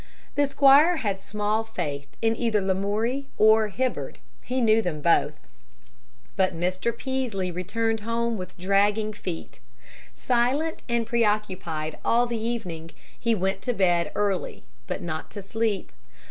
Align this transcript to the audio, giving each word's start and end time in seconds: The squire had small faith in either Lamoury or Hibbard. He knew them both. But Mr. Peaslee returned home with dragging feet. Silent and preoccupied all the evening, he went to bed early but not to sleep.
The 0.33 0.47
squire 0.47 0.95
had 0.97 1.21
small 1.21 1.63
faith 1.63 2.07
in 2.23 2.35
either 2.35 2.59
Lamoury 2.59 3.27
or 3.37 3.67
Hibbard. 3.67 4.17
He 4.41 4.59
knew 4.59 4.81
them 4.81 4.99
both. 4.99 5.39
But 6.35 6.57
Mr. 6.59 6.91
Peaslee 6.91 7.51
returned 7.51 7.99
home 7.99 8.35
with 8.35 8.57
dragging 8.57 9.13
feet. 9.13 9.59
Silent 10.15 10.81
and 10.89 11.05
preoccupied 11.05 11.99
all 12.03 12.25
the 12.25 12.41
evening, 12.41 12.89
he 13.19 13.35
went 13.35 13.61
to 13.61 13.73
bed 13.73 14.11
early 14.15 14.63
but 14.87 15.03
not 15.03 15.29
to 15.29 15.41
sleep. 15.43 15.91